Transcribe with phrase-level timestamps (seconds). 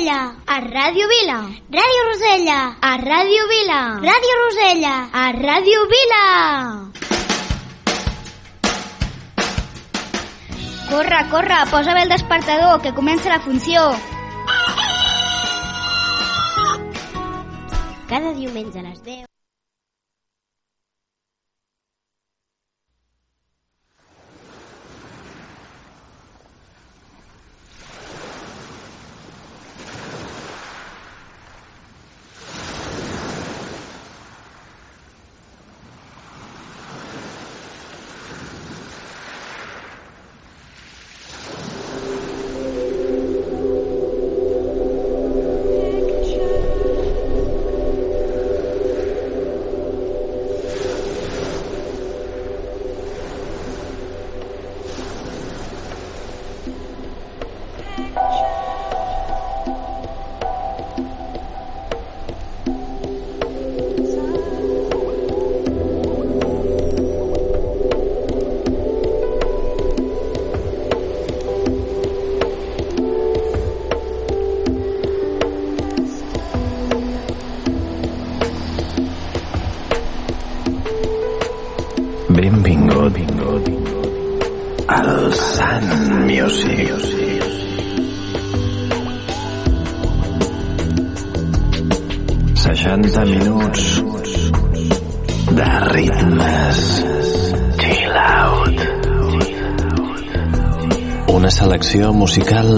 [0.00, 0.34] Rosella.
[0.46, 1.38] A Ràdio Vila.
[1.68, 2.76] Ràdio Rosella.
[2.80, 3.80] A Ràdio Vila.
[4.00, 4.94] Ràdio Rosella.
[5.12, 6.90] A Ràdio Vila.
[10.88, 13.90] Corre, corre, posa bé el despertador, que comença la funció.
[18.08, 19.29] Cada diumenge a les 10.
[101.60, 102.70] Selecció musical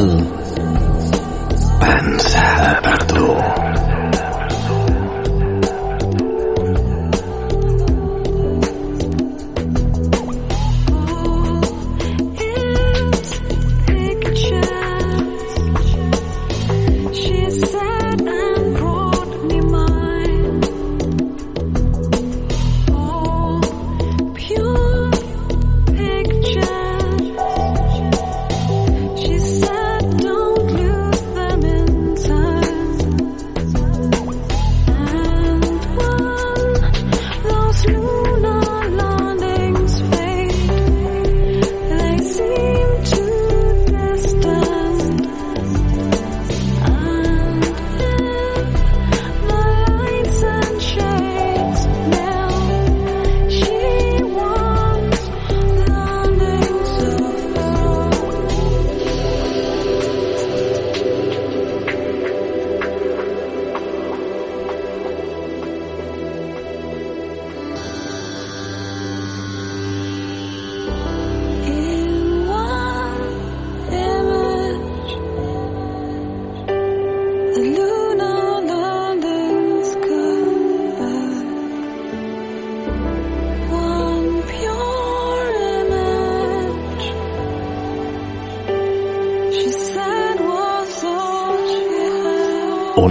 [1.78, 3.61] pensada per tu.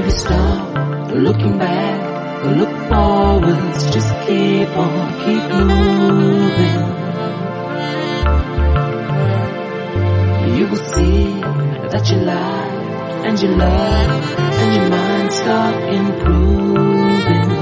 [0.00, 0.76] Maybe stop
[1.12, 3.84] looking back or look forwards.
[3.92, 6.80] Just keep on, keep moving.
[10.56, 11.40] You will see
[11.92, 17.59] that your life and your love and your mind start improving.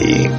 [0.00, 0.29] City.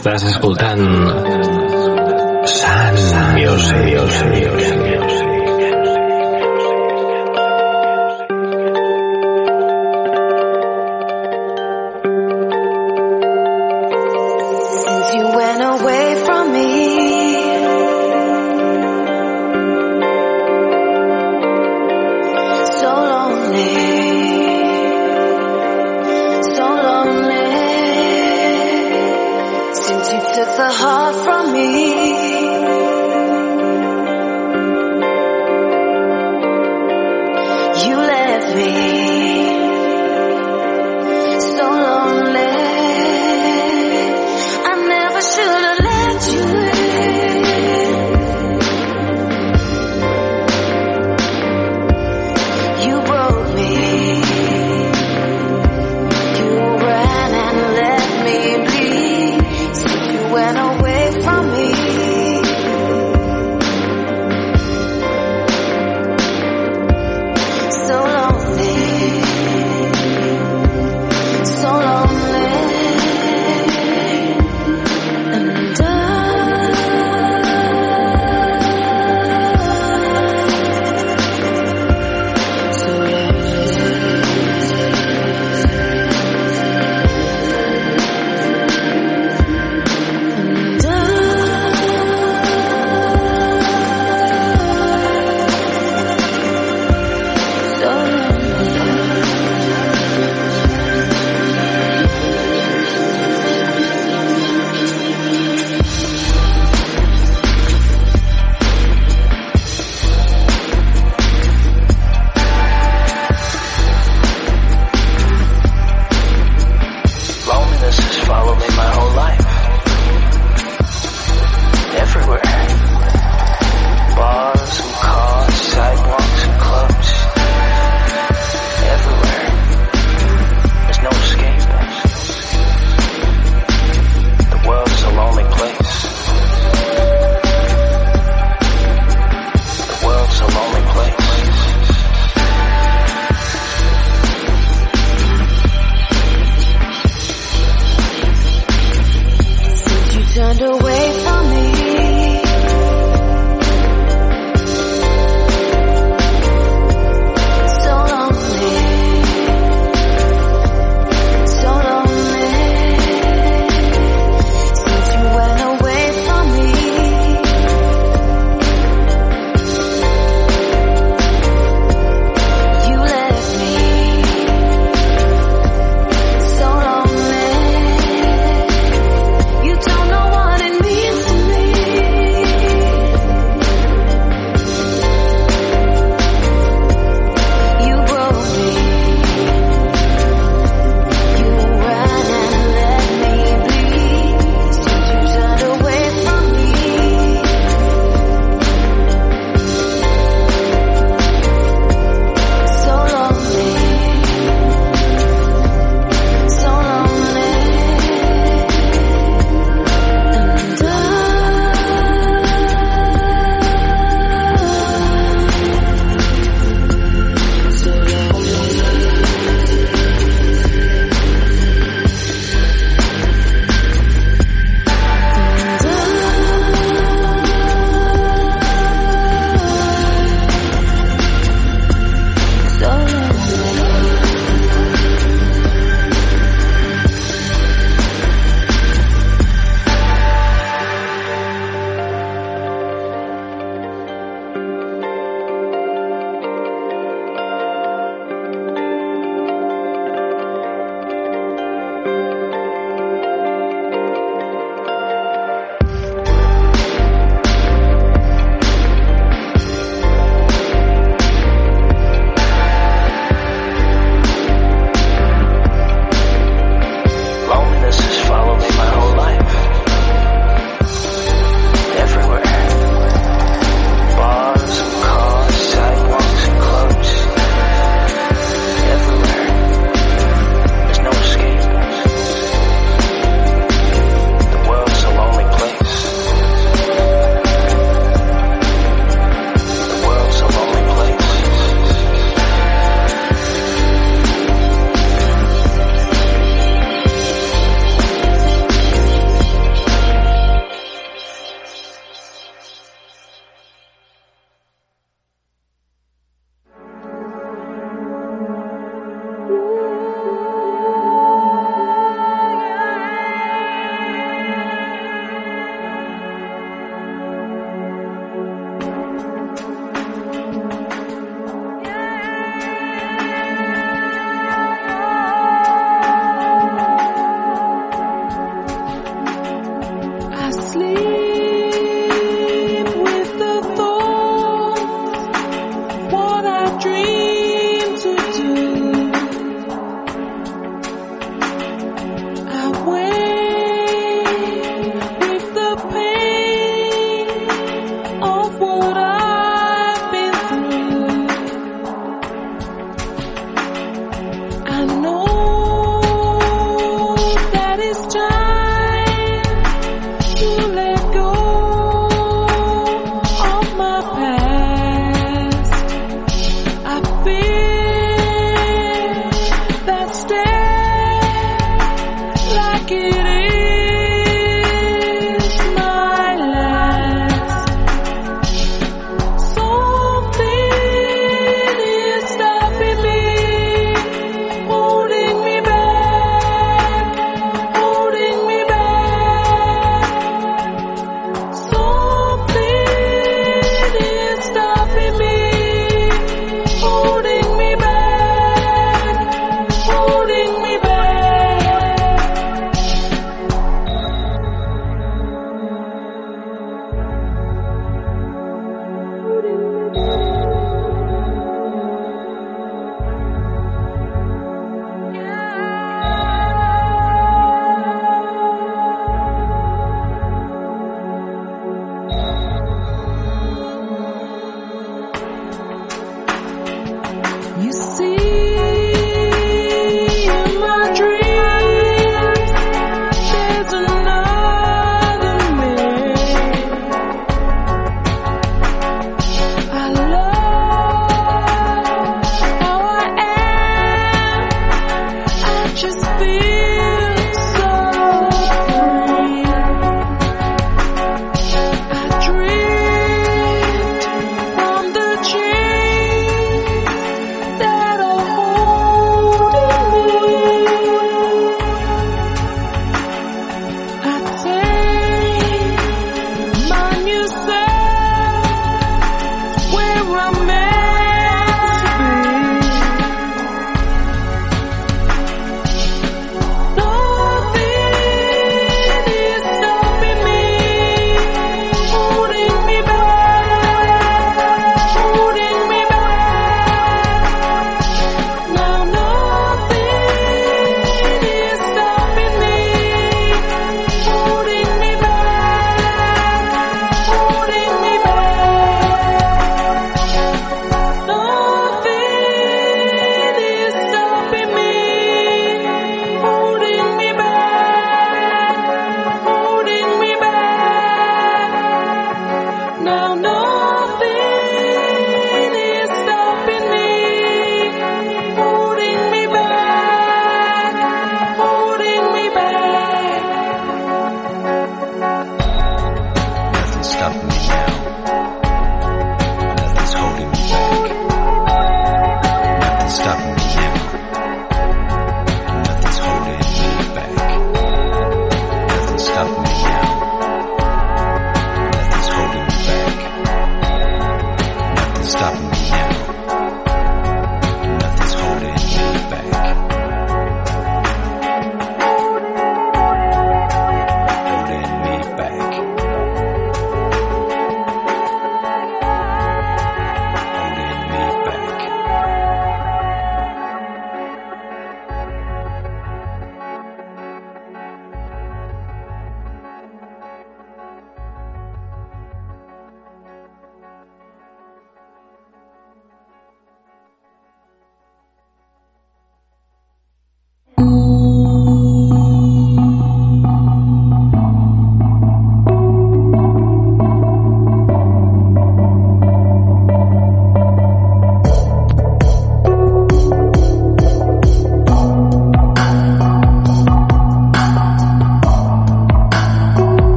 [0.00, 0.80] Estàs escoltant
[3.04, 4.79] Sun Music.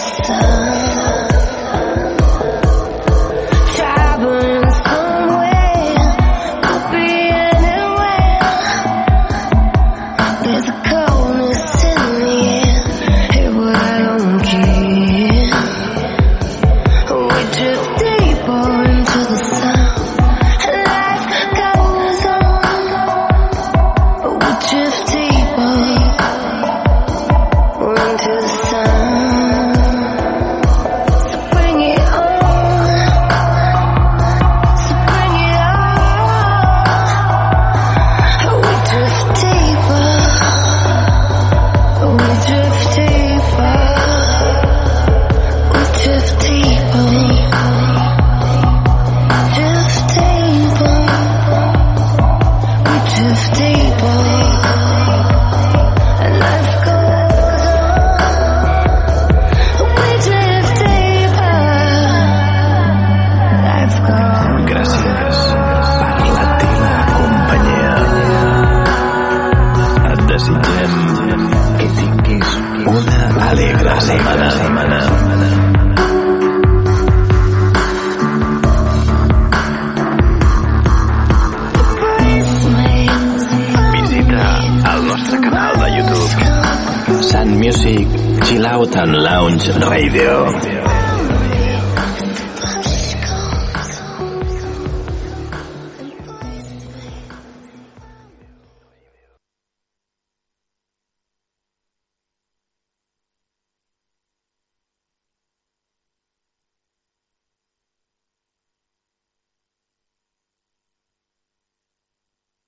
[0.00, 1.39] 散